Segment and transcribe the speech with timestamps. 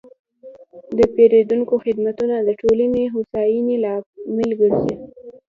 [0.97, 4.93] د پیرودونکو خدمتونه د ټولنې د هوساینې لامل ګرځي.